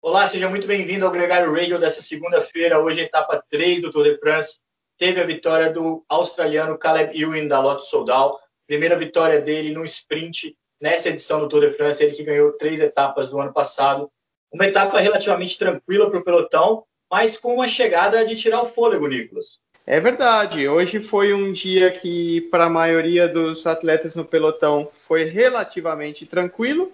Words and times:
Olá, 0.00 0.28
seja 0.28 0.48
muito 0.48 0.64
bem-vindo 0.64 1.04
ao 1.04 1.10
Gregário 1.10 1.52
Radio 1.52 1.76
dessa 1.76 2.00
segunda-feira. 2.00 2.78
Hoje 2.78 3.00
etapa 3.00 3.42
3 3.50 3.82
do 3.82 3.90
Tour 3.90 4.04
de 4.04 4.16
France. 4.18 4.60
Teve 4.96 5.20
a 5.20 5.26
vitória 5.26 5.72
do 5.72 6.04
australiano 6.08 6.78
Caleb 6.78 7.20
Ewan 7.20 7.48
da 7.48 7.60
Lotto 7.60 7.82
Soudal. 7.82 8.38
Primeira 8.64 8.96
vitória 8.96 9.40
dele 9.40 9.74
no 9.74 9.84
sprint 9.84 10.56
nessa 10.80 11.08
edição 11.08 11.40
do 11.40 11.48
Tour 11.48 11.62
de 11.62 11.72
France, 11.72 12.02
ele 12.02 12.14
que 12.14 12.22
ganhou 12.22 12.52
três 12.52 12.80
etapas 12.80 13.28
do 13.28 13.40
ano 13.40 13.52
passado. 13.52 14.08
Uma 14.52 14.66
etapa 14.66 15.00
relativamente 15.00 15.58
tranquila 15.58 16.08
para 16.08 16.20
o 16.20 16.24
pelotão, 16.24 16.84
mas 17.10 17.36
com 17.36 17.54
uma 17.54 17.66
chegada 17.66 18.24
de 18.24 18.36
tirar 18.36 18.62
o 18.62 18.66
fôlego, 18.66 19.08
Nicolas. 19.08 19.58
É 19.84 19.98
verdade. 19.98 20.68
Hoje 20.68 21.00
foi 21.00 21.34
um 21.34 21.52
dia 21.52 21.90
que, 21.90 22.42
para 22.52 22.66
a 22.66 22.70
maioria 22.70 23.26
dos 23.26 23.66
atletas 23.66 24.14
no 24.14 24.24
pelotão, 24.24 24.88
foi 24.92 25.24
relativamente 25.24 26.24
tranquilo. 26.24 26.92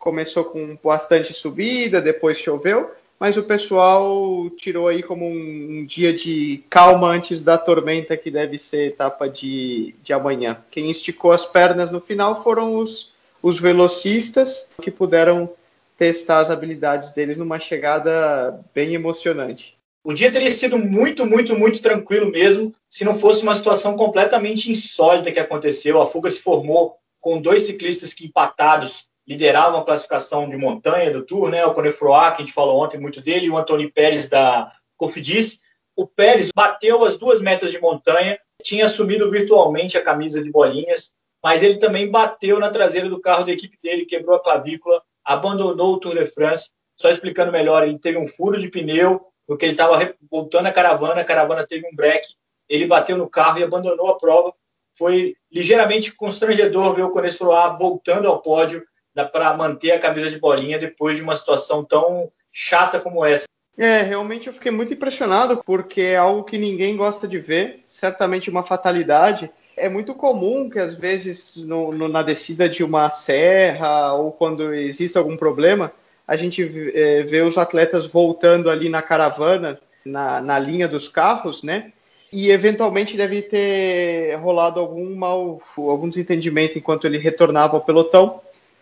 Começou 0.00 0.46
com 0.46 0.76
bastante 0.82 1.32
subida, 1.34 2.00
depois 2.00 2.38
choveu, 2.38 2.90
mas 3.18 3.36
o 3.36 3.42
pessoal 3.42 4.48
tirou 4.56 4.88
aí 4.88 5.02
como 5.02 5.26
um, 5.26 5.80
um 5.80 5.84
dia 5.84 6.10
de 6.10 6.64
calma 6.70 7.08
antes 7.08 7.42
da 7.42 7.58
tormenta 7.58 8.16
que 8.16 8.30
deve 8.30 8.56
ser 8.56 8.86
etapa 8.86 9.28
de, 9.28 9.94
de 10.02 10.14
amanhã. 10.14 10.64
Quem 10.70 10.90
esticou 10.90 11.30
as 11.30 11.44
pernas 11.44 11.90
no 11.90 12.00
final 12.00 12.42
foram 12.42 12.76
os, 12.76 13.12
os 13.42 13.60
velocistas 13.60 14.70
que 14.80 14.90
puderam 14.90 15.50
testar 15.98 16.38
as 16.38 16.48
habilidades 16.48 17.12
deles 17.12 17.36
numa 17.36 17.60
chegada 17.60 18.58
bem 18.74 18.94
emocionante. 18.94 19.76
O 20.02 20.14
dia 20.14 20.32
teria 20.32 20.50
sido 20.50 20.78
muito, 20.78 21.26
muito, 21.26 21.54
muito 21.58 21.82
tranquilo 21.82 22.30
mesmo 22.30 22.74
se 22.88 23.04
não 23.04 23.18
fosse 23.18 23.42
uma 23.42 23.54
situação 23.54 23.98
completamente 23.98 24.72
insólita 24.72 25.30
que 25.30 25.38
aconteceu. 25.38 26.00
A 26.00 26.06
fuga 26.06 26.30
se 26.30 26.40
formou 26.40 26.96
com 27.20 27.38
dois 27.38 27.64
ciclistas 27.64 28.14
que 28.14 28.24
empatados 28.24 29.09
lideravam 29.30 29.78
a 29.78 29.84
classificação 29.84 30.48
de 30.48 30.56
montanha 30.56 31.12
do 31.12 31.24
Tour, 31.24 31.50
né? 31.50 31.64
O 31.64 31.72
Conefroa, 31.72 32.32
que 32.32 32.42
a 32.42 32.44
gente 32.44 32.52
falou 32.52 32.82
ontem 32.82 32.98
muito 32.98 33.20
dele, 33.20 33.46
e 33.46 33.50
o 33.50 33.56
Antônio 33.56 33.92
Pérez 33.92 34.28
da 34.28 34.72
Cofidis. 34.96 35.60
O 35.94 36.04
Pérez 36.04 36.50
bateu 36.52 37.04
as 37.04 37.16
duas 37.16 37.40
metas 37.40 37.70
de 37.70 37.80
montanha, 37.80 38.36
tinha 38.60 38.86
assumido 38.86 39.30
virtualmente 39.30 39.96
a 39.96 40.02
camisa 40.02 40.42
de 40.42 40.50
bolinhas, 40.50 41.12
mas 41.40 41.62
ele 41.62 41.76
também 41.76 42.10
bateu 42.10 42.58
na 42.58 42.70
traseira 42.70 43.08
do 43.08 43.20
carro 43.20 43.44
da 43.44 43.52
equipe 43.52 43.78
dele, 43.80 44.04
quebrou 44.04 44.34
a 44.34 44.42
clavícula, 44.42 45.00
abandonou 45.24 45.94
o 45.94 46.00
Tour 46.00 46.18
de 46.18 46.26
France. 46.26 46.72
Só 46.96 47.08
explicando 47.08 47.52
melhor, 47.52 47.86
ele 47.86 48.00
teve 48.00 48.18
um 48.18 48.26
furo 48.26 48.60
de 48.60 48.68
pneu, 48.68 49.24
porque 49.46 49.64
ele 49.64 49.72
estava 49.72 50.12
voltando 50.28 50.66
a 50.66 50.72
caravana, 50.72 51.20
a 51.20 51.24
caravana 51.24 51.64
teve 51.64 51.86
um 51.86 51.94
break, 51.94 52.26
ele 52.68 52.84
bateu 52.84 53.16
no 53.16 53.30
carro 53.30 53.60
e 53.60 53.62
abandonou 53.62 54.08
a 54.08 54.18
prova. 54.18 54.52
Foi 54.98 55.36
ligeiramente 55.52 56.12
constrangedor 56.16 56.94
ver 56.94 57.04
o 57.04 57.10
Conestroa 57.10 57.76
voltando 57.78 58.26
ao 58.26 58.42
pódio 58.42 58.84
para 59.24 59.56
manter 59.56 59.92
a 59.92 59.98
camisa 59.98 60.30
de 60.30 60.38
bolinha 60.38 60.78
depois 60.78 61.16
de 61.16 61.22
uma 61.22 61.36
situação 61.36 61.84
tão 61.84 62.30
chata 62.52 63.00
como 63.00 63.24
essa. 63.24 63.44
É, 63.78 64.02
realmente 64.02 64.46
eu 64.46 64.52
fiquei 64.52 64.70
muito 64.70 64.92
impressionado 64.92 65.62
porque 65.64 66.02
é 66.02 66.16
algo 66.16 66.44
que 66.44 66.58
ninguém 66.58 66.96
gosta 66.96 67.26
de 67.26 67.38
ver, 67.38 67.82
certamente 67.86 68.50
uma 68.50 68.62
fatalidade. 68.62 69.50
É 69.76 69.88
muito 69.88 70.14
comum 70.14 70.68
que 70.68 70.78
às 70.78 70.94
vezes 70.94 71.56
no, 71.56 71.90
no, 71.92 72.08
na 72.08 72.22
descida 72.22 72.68
de 72.68 72.84
uma 72.84 73.10
serra 73.10 74.12
ou 74.12 74.32
quando 74.32 74.74
existe 74.74 75.16
algum 75.16 75.36
problema, 75.36 75.92
a 76.28 76.36
gente 76.36 76.62
é, 76.94 77.22
vê 77.22 77.40
os 77.40 77.56
atletas 77.56 78.06
voltando 78.06 78.68
ali 78.68 78.88
na 78.88 79.00
caravana, 79.00 79.80
na, 80.04 80.40
na 80.40 80.58
linha 80.58 80.86
dos 80.86 81.08
carros, 81.08 81.62
né? 81.62 81.92
E 82.32 82.50
eventualmente 82.50 83.16
deve 83.16 83.42
ter 83.42 84.36
rolado 84.36 84.78
algum 84.78 85.14
mal, 85.16 85.60
algum 85.76 86.08
desentendimento 86.08 86.78
enquanto 86.78 87.06
ele 87.06 87.18
retornava 87.18 87.76
ao 87.76 87.80
pelotão. 87.80 88.40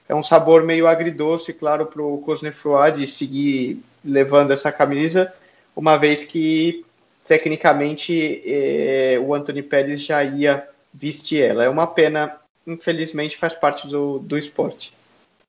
É 0.09 0.14
um 0.14 0.23
sabor 0.23 0.62
meio 0.64 0.87
agridoce, 0.87 1.53
claro, 1.53 1.87
para 1.87 2.03
o 2.03 2.23
Cosnefroy 2.23 2.92
de 2.92 3.06
seguir 3.06 3.83
levando 4.05 4.53
essa 4.53 4.73
camisa, 4.73 5.33
uma 5.77 5.97
vez 5.97 6.25
que 6.25 6.84
tecnicamente 7.27 8.42
é, 8.47 9.20
o 9.23 9.34
Anthony 9.34 9.62
Pérez 9.62 10.03
já 10.03 10.25
ia 10.25 10.67
vestir 10.92 11.42
ela. 11.42 11.63
É 11.63 11.69
uma 11.69 11.86
pena, 11.86 12.41
infelizmente 12.67 13.36
faz 13.36 13.55
parte 13.55 13.86
do, 13.86 14.19
do 14.19 14.39
esporte. 14.39 14.92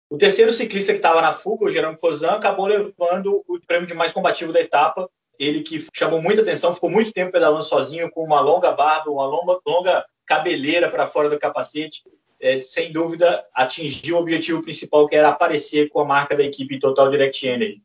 O 0.10 0.18
terceiro 0.18 0.52
ciclista 0.52 0.92
que 0.92 0.98
estava 0.98 1.22
na 1.22 1.32
fuga, 1.32 1.66
o 1.66 1.72
Jerome 1.72 1.96
Cozan, 1.96 2.32
acabou 2.32 2.66
levando 2.66 3.44
o 3.48 3.60
prêmio 3.66 3.88
de 3.88 3.94
mais 3.94 4.12
combativo 4.12 4.52
da 4.52 4.60
etapa. 4.60 5.10
Ele 5.40 5.62
que 5.62 5.86
chamou 5.96 6.22
muita 6.22 6.42
atenção, 6.42 6.76
ficou 6.76 6.90
muito 6.90 7.14
tempo 7.14 7.32
pedalando 7.32 7.64
sozinho, 7.64 8.12
com 8.12 8.24
uma 8.24 8.42
longa 8.42 8.72
barba, 8.72 9.10
uma 9.10 9.26
longa, 9.26 9.60
longa 9.66 10.06
cabeleira 10.26 10.90
para 10.90 11.08
fora 11.08 11.30
do 11.30 11.40
capacete. 11.40 12.04
É, 12.42 12.60
sem 12.60 12.92
dúvida, 12.92 13.44
atingiu 13.54 14.16
o 14.16 14.20
objetivo 14.20 14.62
principal, 14.62 15.08
que 15.08 15.16
era 15.16 15.30
aparecer 15.30 15.90
com 15.90 16.00
a 16.00 16.06
marca 16.06 16.38
da 16.38 16.44
equipe 16.44 16.80
Total 16.80 17.10
Direct 17.10 17.46
Energy. 17.46 17.82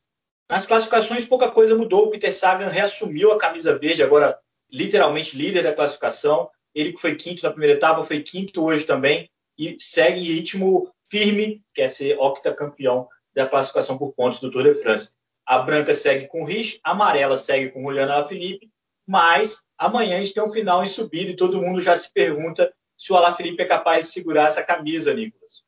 Nas 0.48 0.66
classificações, 0.66 1.24
pouca 1.24 1.50
coisa 1.50 1.74
mudou. 1.74 2.06
O 2.06 2.10
Peter 2.10 2.32
Sagan 2.32 2.68
reassumiu 2.68 3.32
a 3.32 3.38
camisa 3.38 3.76
verde, 3.78 4.02
agora 4.02 4.38
literalmente 4.70 5.36
líder 5.36 5.62
da 5.62 5.72
classificação. 5.72 6.48
Ele 6.74 6.92
que 6.92 7.00
foi 7.00 7.14
quinto 7.14 7.42
na 7.42 7.50
primeira 7.50 7.74
etapa, 7.74 8.04
foi 8.04 8.20
quinto 8.20 8.64
hoje 8.64 8.84
também 8.84 9.28
e 9.58 9.76
segue 9.78 10.20
em 10.20 10.34
ritmo 10.34 10.92
firme, 11.08 11.62
quer 11.72 11.88
ser 11.88 12.18
octacampeão 12.18 13.08
da 13.34 13.46
classificação 13.46 13.96
por 13.96 14.12
pontos 14.12 14.40
do 14.40 14.50
Tour 14.50 14.64
de 14.64 14.74
France. 14.74 15.12
A 15.46 15.58
branca 15.58 15.94
segue 15.94 16.26
com 16.26 16.42
o 16.42 16.44
Rich, 16.44 16.80
a 16.82 16.92
amarela 16.92 17.36
segue 17.36 17.70
com 17.70 17.82
Juliana 17.82 18.14
Alaphilippe, 18.14 18.70
mas 19.06 19.62
amanhã 19.78 20.16
a 20.16 20.20
gente 20.20 20.34
tem 20.34 20.42
um 20.42 20.52
final 20.52 20.82
em 20.82 20.86
subida 20.86 21.30
e 21.30 21.36
todo 21.36 21.60
mundo 21.60 21.82
já 21.82 21.96
se 21.96 22.10
pergunta 22.12 22.72
se 22.96 23.12
o 23.12 23.16
Alaphilippe 23.16 23.62
é 23.62 23.66
capaz 23.66 24.06
de 24.06 24.12
segurar 24.12 24.46
essa 24.46 24.62
camisa, 24.62 25.12
Nicolas. 25.12 25.62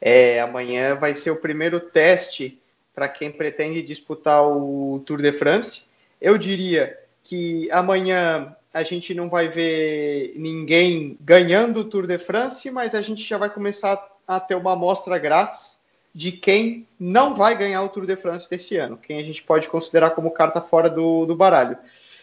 É, 0.00 0.40
amanhã 0.40 0.94
vai 0.94 1.14
ser 1.14 1.30
o 1.30 1.40
primeiro 1.40 1.80
teste 1.80 2.60
para 2.94 3.08
quem 3.08 3.30
pretende 3.30 3.82
disputar 3.82 4.42
o 4.44 5.02
Tour 5.04 5.20
de 5.20 5.32
France. 5.32 5.82
Eu 6.20 6.38
diria 6.38 6.98
que 7.22 7.70
amanhã 7.70 8.56
a 8.72 8.82
gente 8.82 9.14
não 9.14 9.28
vai 9.28 9.48
ver 9.48 10.34
ninguém 10.36 11.16
ganhando 11.20 11.80
o 11.80 11.84
Tour 11.84 12.06
de 12.06 12.18
France, 12.18 12.70
mas 12.70 12.94
a 12.94 13.00
gente 13.00 13.22
já 13.22 13.38
vai 13.38 13.50
começar 13.50 14.16
a 14.26 14.38
ter 14.38 14.54
uma 14.54 14.72
amostra 14.72 15.18
grátis 15.18 15.78
de 16.14 16.32
quem 16.32 16.86
não 16.98 17.34
vai 17.34 17.56
ganhar 17.56 17.82
o 17.82 17.88
Tour 17.88 18.06
de 18.06 18.16
France 18.16 18.48
desse 18.48 18.76
ano, 18.76 18.96
quem 18.96 19.18
a 19.18 19.22
gente 19.22 19.42
pode 19.42 19.68
considerar 19.68 20.10
como 20.10 20.30
carta 20.30 20.60
fora 20.60 20.90
do, 20.90 21.26
do 21.26 21.36
baralho. 21.36 21.78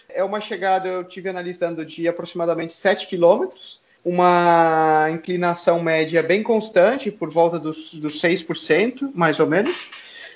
É 0.10 0.24
uma 0.24 0.40
chegada, 0.40 0.88
eu 0.88 1.04
tive 1.04 1.30
analisando, 1.30 1.86
de 1.86 2.08
aproximadamente 2.08 2.74
7 2.74 3.08
quilômetros, 3.08 3.82
uma 4.06 5.10
inclinação 5.12 5.82
média 5.82 6.22
bem 6.22 6.44
constante, 6.44 7.10
por 7.10 7.32
volta 7.32 7.58
dos, 7.58 7.96
dos 7.96 8.22
6%, 8.22 9.10
mais 9.16 9.40
ou 9.40 9.48
menos. 9.48 9.90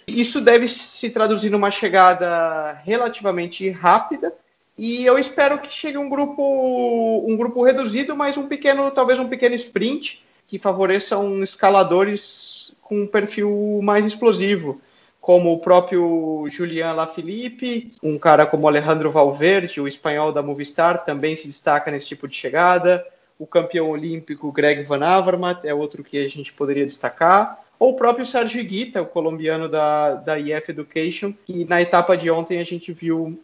Isso 0.08 0.42
deve 0.42 0.68
se 0.68 1.12
traduzir 1.12 1.52
numa 1.52 1.70
chegada 1.70 2.82
relativamente 2.84 3.70
rápida, 3.70 4.34
e 4.76 5.06
eu 5.06 5.20
espero 5.20 5.60
que 5.60 5.72
chegue 5.72 5.98
um 5.98 6.10
grupo, 6.10 7.24
um 7.28 7.38
grupo 7.38 7.62
reduzido, 7.62 8.16
mas 8.16 8.38
um 8.38 8.48
pequeno, 8.48 8.90
talvez 8.90 9.20
um 9.20 9.28
pequeno 9.28 9.54
sprint, 9.54 10.24
que 10.48 10.58
favoreçam 10.58 11.44
escaladores 11.44 12.74
com 12.82 13.02
um 13.04 13.08
perfil 13.08 13.82
mais 13.84 14.08
explosivo, 14.08 14.82
como 15.22 15.54
o 15.54 15.60
próprio 15.60 16.48
Julian 16.50 16.94
Lafilippe, 16.94 17.94
um 18.02 18.18
cara 18.18 18.48
como 18.48 18.68
Alejandro 18.68 19.12
Valverde, 19.12 19.80
o 19.80 19.88
espanhol 19.88 20.32
da 20.32 20.42
Movistar, 20.42 21.06
também 21.06 21.36
se 21.36 21.46
destaca 21.46 21.92
nesse 21.92 22.08
tipo 22.08 22.28
de 22.28 22.36
chegada. 22.36 23.06
O 23.40 23.48
campeão 23.48 23.90
olímpico 23.90 24.52
Greg 24.52 24.84
Van 24.84 25.04
Avermaet 25.04 25.66
é 25.66 25.74
outro 25.74 26.04
que 26.04 26.18
a 26.18 26.28
gente 26.28 26.54
poderia 26.54 26.86
destacar. 26.86 27.64
Ou 27.80 27.92
o 27.92 27.96
próprio 27.96 28.26
Sérgio 28.26 28.64
Guita, 28.64 29.02
o 29.02 29.08
colombiano 29.08 29.70
da, 29.70 30.16
da 30.16 30.38
IF 30.38 30.70
Education, 30.70 31.34
que 31.46 31.64
na 31.64 31.82
etapa 31.82 32.18
de 32.18 32.30
ontem 32.30 32.60
a 32.60 32.66
gente 32.66 32.92
viu 32.92 33.42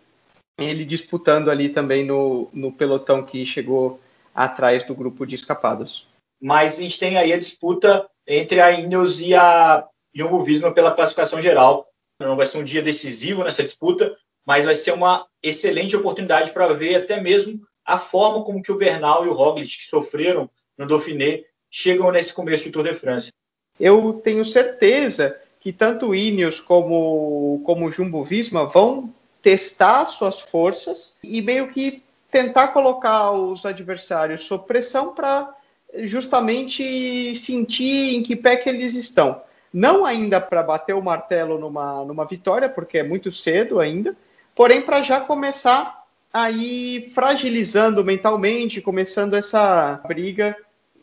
ele 0.60 0.84
disputando 0.84 1.50
ali 1.50 1.70
também 1.70 2.06
no, 2.06 2.50
no 2.54 2.72
pelotão 2.72 3.24
que 3.24 3.46
chegou 3.46 4.00
atrás 4.34 4.84
do 4.84 4.94
grupo 4.94 5.26
de 5.26 5.36
escapados 5.36 6.08
mas 6.42 6.78
a 6.78 6.84
gente 6.84 7.00
tem 7.00 7.18
aí 7.18 7.34
a 7.34 7.40
disputa 7.40 8.08
entre 8.28 8.62
a 8.62 8.72
Ineos 8.72 9.22
e 9.22 9.34
a 9.34 9.88
Jumbo 10.14 10.44
Visma 10.44 10.72
pela 10.72 10.92
classificação 10.94 11.42
geral. 11.42 11.88
Não 12.20 12.36
vai 12.36 12.46
ser 12.46 12.58
um 12.58 12.64
dia 12.64 12.82
decisivo 12.82 13.44
nessa 13.44 13.64
disputa, 13.64 14.16
mas 14.46 14.66
vai 14.66 14.76
ser 14.76 14.94
uma 14.94 15.26
excelente 15.42 15.96
oportunidade 15.96 16.52
para 16.52 16.68
ver 16.74 16.96
até 16.96 17.20
mesmo 17.20 17.60
a 17.86 17.98
forma 17.98 18.44
como 18.44 18.62
que 18.62 18.72
o 18.72 18.78
Bernal 18.78 19.26
e 19.26 19.30
o 19.30 19.34
Roglic, 19.34 19.78
que 19.78 19.86
sofreram 19.86 20.50
no 20.78 20.88
Dauphiné, 20.88 21.44
chegam 21.70 22.12
nesse 22.12 22.34
começo 22.34 22.70
do 22.70 22.72
Tour 22.72 22.84
de 22.84 22.94
France. 22.94 23.32
Eu 23.80 24.14
tenho 24.24 24.44
certeza 24.44 25.40
que 25.60 25.72
tanto 25.72 26.08
o 26.08 26.16
Ineos 26.16 26.60
como, 26.60 27.62
como 27.66 27.86
o 27.86 27.92
Jumbo 27.92 28.24
Visma 28.24 28.66
vão 28.66 29.14
testar 29.42 30.06
suas 30.06 30.40
forças 30.40 31.16
e 31.24 31.42
meio 31.42 31.68
que 31.68 32.04
tentar 32.32 32.70
colocar 32.70 33.32
os 33.32 33.66
adversários 33.66 34.46
sob 34.46 34.66
pressão 34.66 35.14
para 35.14 35.54
justamente 36.00 37.36
sentir 37.36 38.16
em 38.16 38.24
que 38.24 38.36
pé 38.36 38.56
que 38.56 38.70
eles 38.70 38.96
estão. 38.96 39.42
Não 39.72 40.06
ainda 40.06 40.40
para 40.40 40.64
bater 40.64 40.94
o 40.94 41.02
martelo 41.02 41.60
numa, 41.60 42.04
numa 42.06 42.26
vitória, 42.26 42.70
porque 42.70 43.00
é 43.00 43.04
muito 43.04 43.32
cedo 43.32 43.80
ainda, 43.80 44.16
porém 44.54 44.82
para 44.82 45.02
já 45.02 45.20
começar 45.20 46.05
aí 46.36 47.10
fragilizando 47.14 48.04
mentalmente, 48.04 48.82
começando 48.82 49.36
essa 49.36 50.02
briga, 50.06 50.54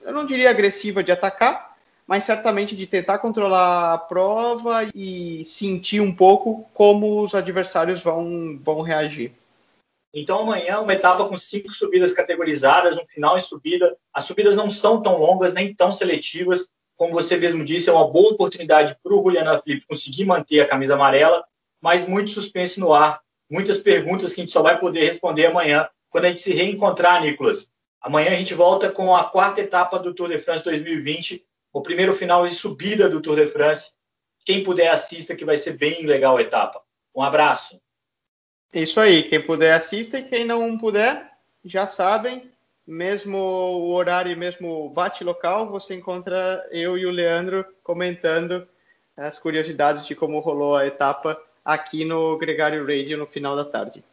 eu 0.03 0.13
não 0.13 0.27
diria 0.27 0.51
agressiva 0.51 1.03
de 1.03 1.11
atacar, 1.11 1.75
mas 2.07 2.25
certamente 2.25 2.77
de 2.77 2.87
tentar 2.87 3.19
controlar 3.19 3.95
a 3.95 3.99
prova 3.99 4.91
e 4.95 5.43
sentir 5.47 6.03
um 6.03 6.15
pouco 6.15 6.69
como 6.75 7.25
os 7.25 7.35
adversários 7.35 8.03
vão, 8.03 8.61
vão 8.63 8.83
reagir. 8.83 9.33
Então 10.13 10.41
amanhã 10.41 10.81
uma 10.81 10.93
etapa 10.93 11.25
com 11.25 11.39
cinco 11.39 11.71
subidas 11.71 12.13
categorizadas, 12.13 12.99
um 12.99 13.07
final 13.07 13.39
em 13.39 13.41
subida. 13.41 13.97
As 14.13 14.25
subidas 14.25 14.55
não 14.55 14.71
são 14.71 15.01
tão 15.01 15.17
longas 15.17 15.55
nem 15.55 15.75
tão 15.75 15.95
seletivas, 15.95 16.69
como 16.95 17.15
você 17.15 17.39
mesmo 17.39 17.65
disse, 17.65 17.89
é 17.89 17.93
uma 17.93 18.07
boa 18.07 18.35
oportunidade 18.35 18.99
para 19.03 19.15
o 19.15 19.23
Juliana 19.23 19.63
Felipe 19.63 19.87
conseguir 19.87 20.27
manter 20.27 20.61
a 20.61 20.69
camisa 20.69 20.93
amarela, 20.93 21.43
mas 21.81 22.07
muito 22.07 22.31
suspense 22.33 22.79
no 22.79 22.93
ar, 22.93 23.23
muitas 23.51 23.79
perguntas 23.79 24.33
que 24.33 24.41
a 24.41 24.45
gente 24.45 24.53
só 24.53 24.63
vai 24.63 24.79
poder 24.79 25.05
responder 25.05 25.47
amanhã 25.47 25.89
quando 26.11 26.27
a 26.27 26.29
gente 26.29 26.41
se 26.41 26.53
reencontrar, 26.53 27.23
Nicolas. 27.23 27.71
Amanhã 28.01 28.33
a 28.33 28.35
gente 28.35 28.55
volta 28.55 28.91
com 28.91 29.15
a 29.15 29.25
quarta 29.25 29.61
etapa 29.61 29.99
do 29.99 30.13
Tour 30.13 30.29
de 30.29 30.39
France 30.39 30.65
2020, 30.65 31.45
o 31.73 31.81
primeiro 31.81 32.13
final 32.13 32.47
de 32.47 32.55
subida 32.55 33.09
do 33.09 33.23
Tour 33.23 33.37
de 33.37 33.47
France. 33.47 33.93
Quem 34.45 34.63
puder 34.63 34.89
assista, 34.89 35.37
que 35.37 35.45
vai 35.45 35.57
ser 35.57 35.79
bem 35.79 36.05
legal 36.05 36.37
a 36.37 36.43
etapa. 36.43 36.83
Um 37.15 37.23
abraço. 37.23 37.81
Isso 38.73 39.01
aí, 39.01 39.23
quem 39.23 39.41
puder 39.41 39.75
assista 39.75 40.19
e 40.19 40.25
quem 40.25 40.45
não 40.45 40.77
puder, 40.79 41.31
já 41.65 41.87
sabem, 41.87 42.51
mesmo 42.87 43.39
o 43.39 43.93
horário 43.93 44.37
mesmo 44.37 44.87
o 44.87 44.91
bate 44.91 45.23
local, 45.23 45.69
você 45.69 45.95
encontra 45.95 46.67
eu 46.71 46.99
e 46.99 47.07
o 47.07 47.11
Leandro 47.11 47.65
comentando 47.83 48.67
as 49.17 49.39
curiosidades 49.39 50.07
de 50.07 50.15
como 50.15 50.41
rolou 50.41 50.75
a 50.75 50.87
etapa 50.87 51.41
aqui 51.65 52.05
no 52.05 52.37
Gregário 52.39 52.87
Radio 52.87 53.17
no 53.17 53.27
final 53.27 53.57
da 53.57 53.65
tarde. 53.65 54.05